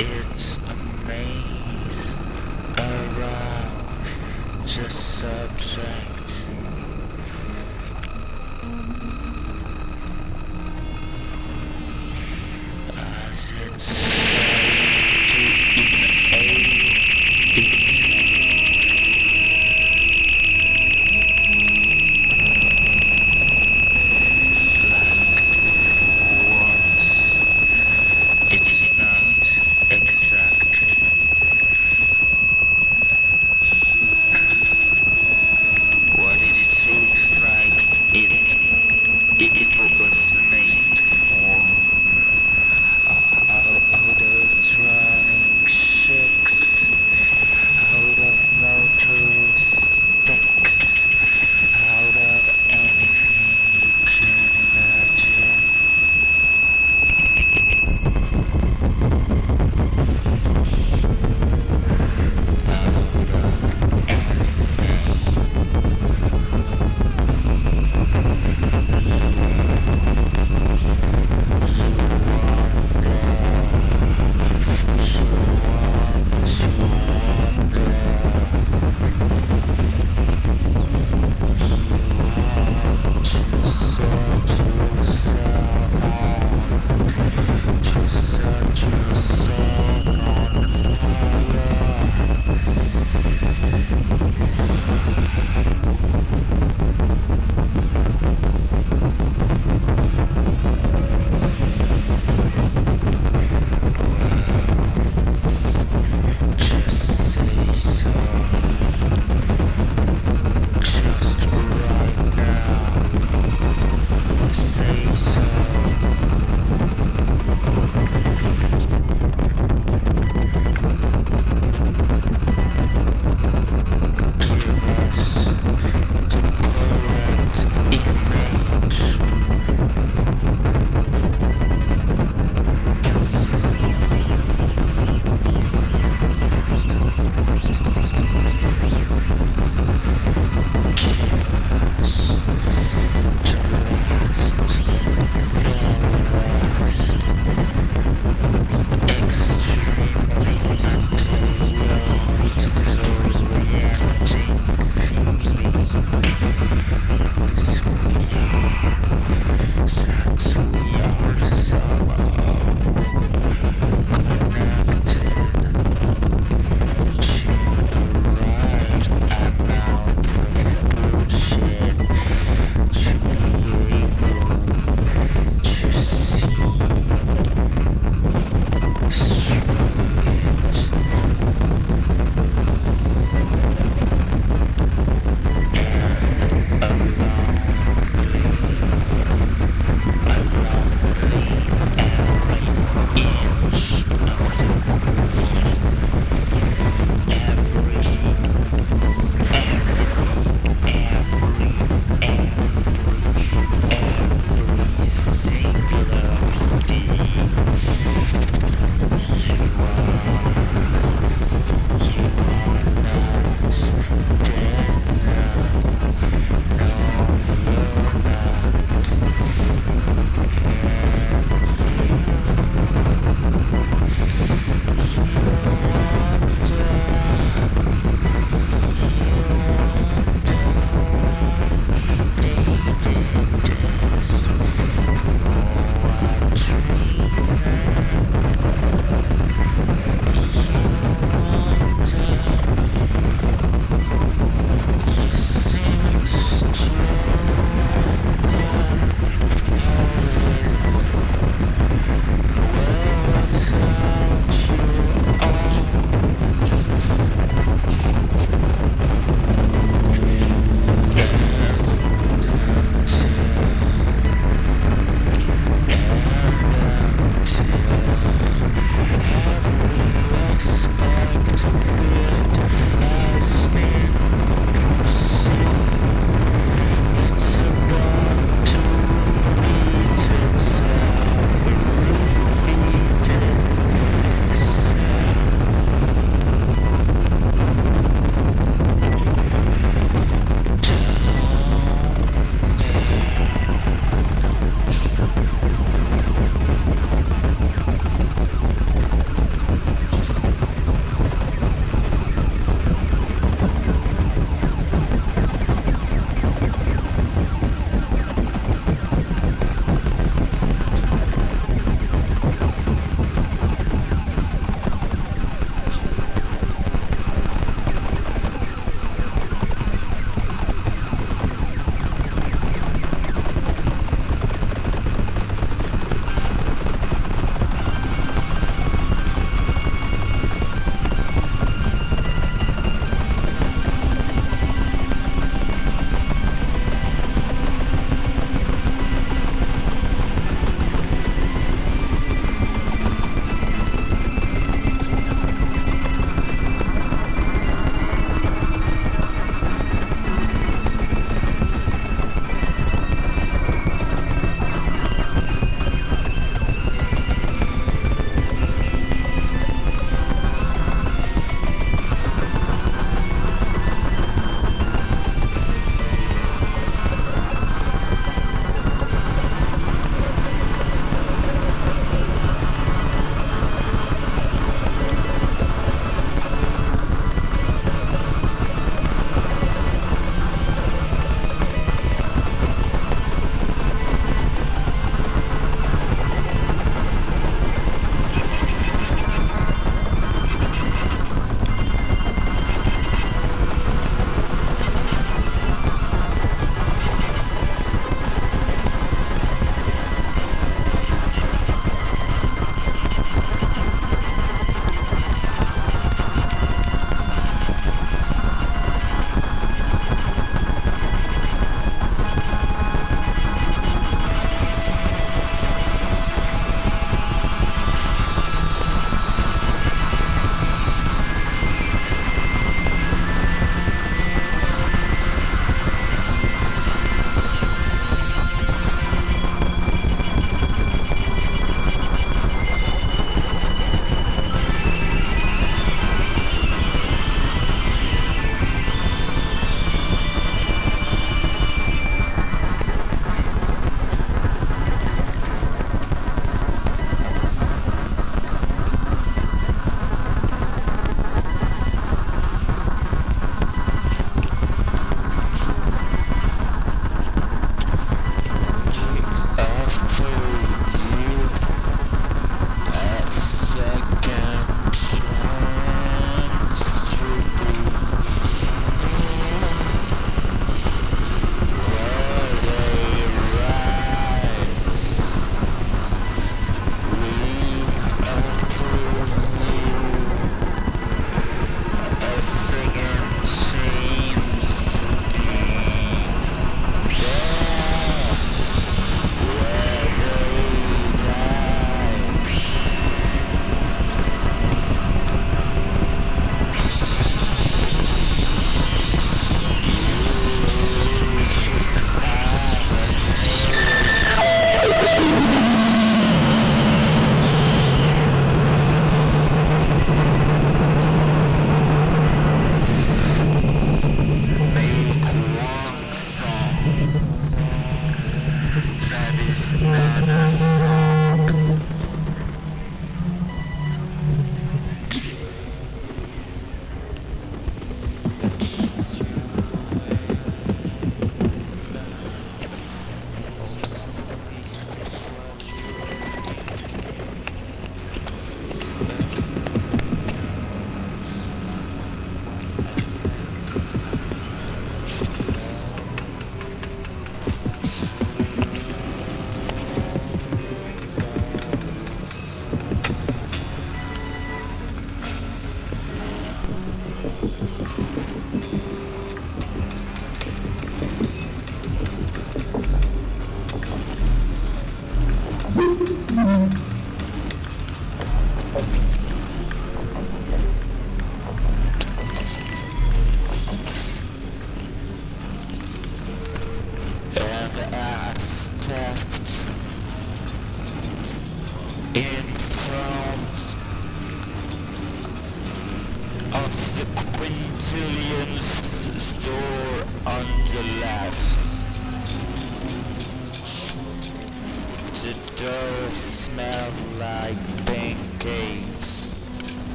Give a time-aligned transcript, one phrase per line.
[0.00, 0.29] is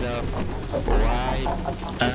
[0.00, 2.07] myself, why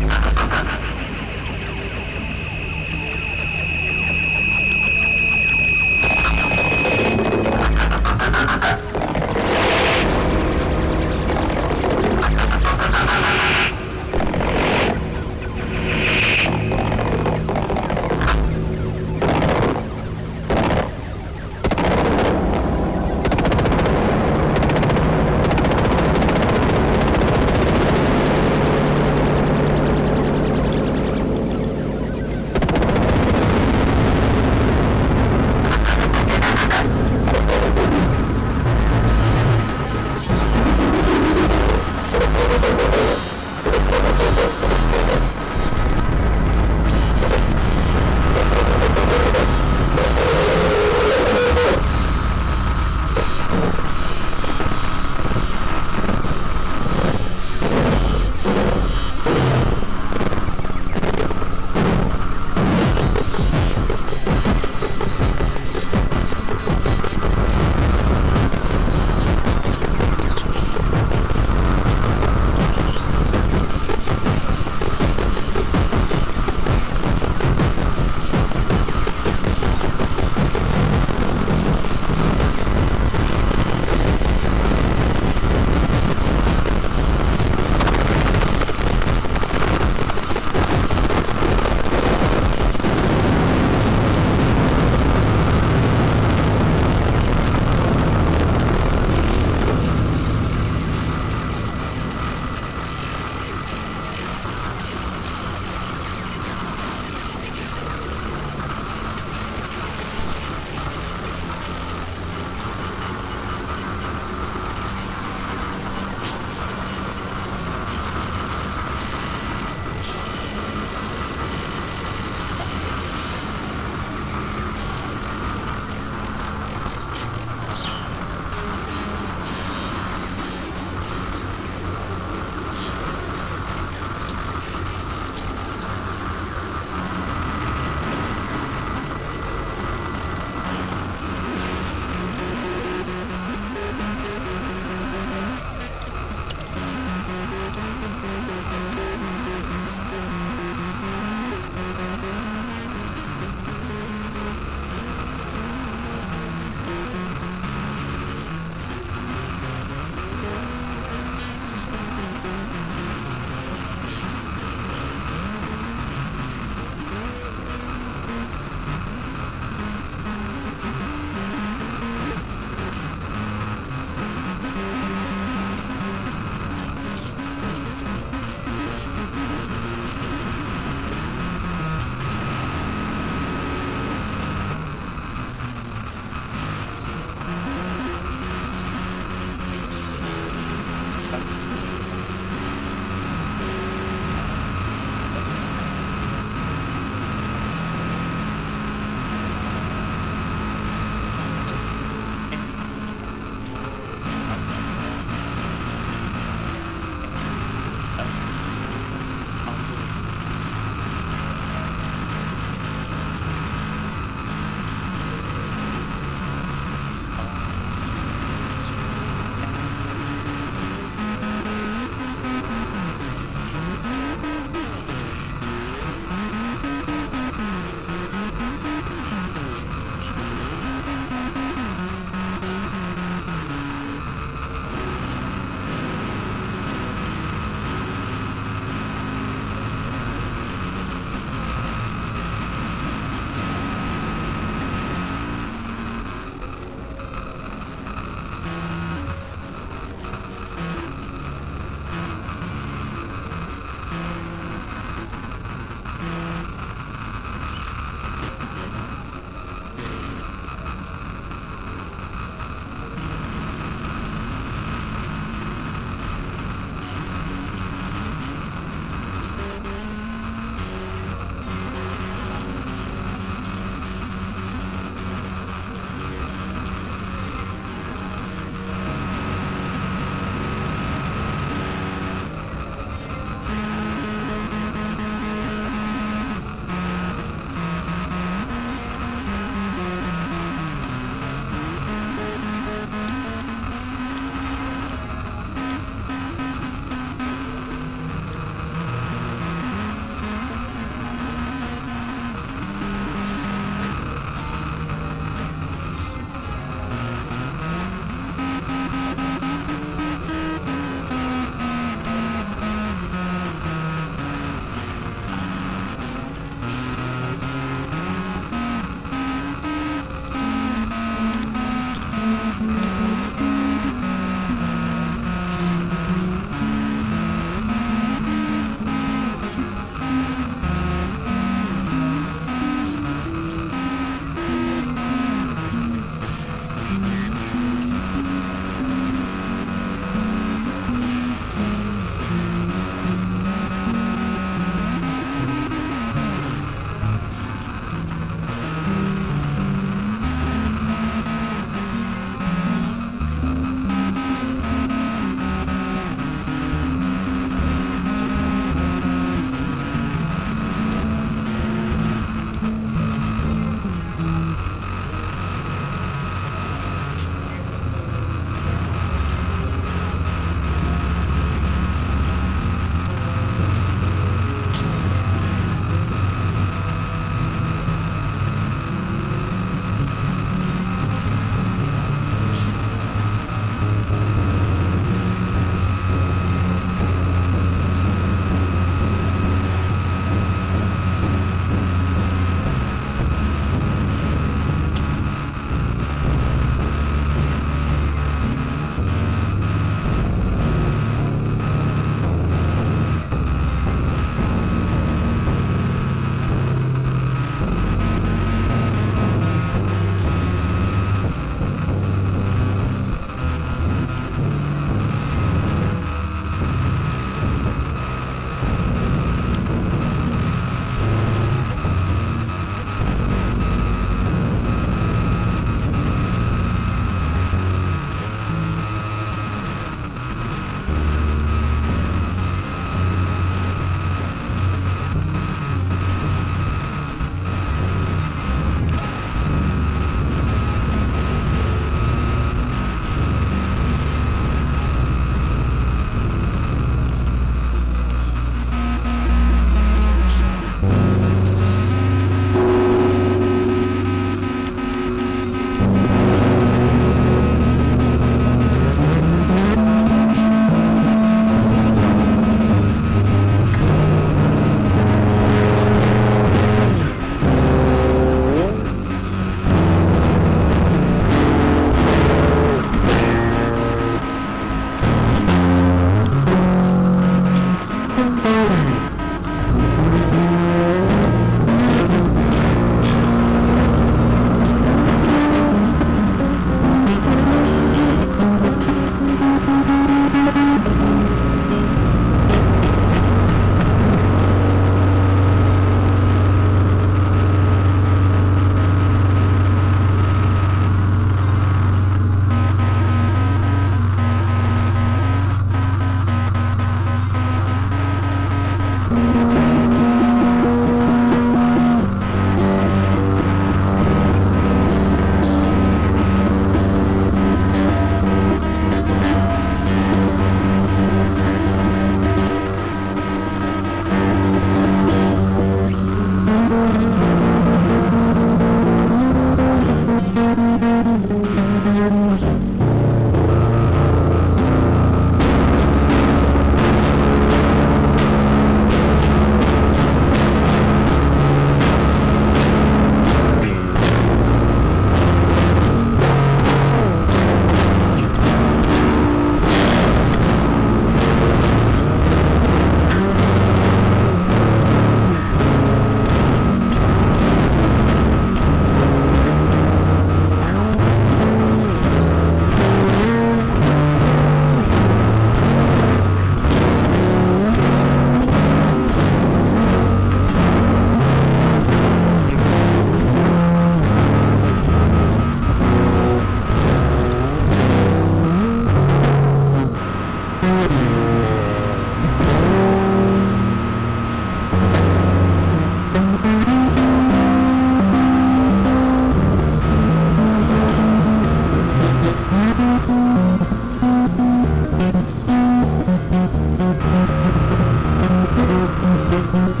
[599.76, 600.00] Thank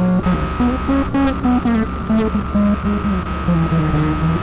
[4.30, 4.35] you.